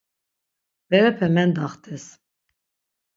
Berepe 0.89 1.27
mendaxtes. 1.35 2.05